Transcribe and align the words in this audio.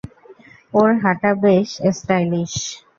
ওর 0.73 0.89
হাঁটা 1.03 1.31
বেশ 1.43 1.69
স্টাইলিশ। 1.91 2.53